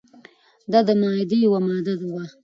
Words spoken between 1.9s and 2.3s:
وه.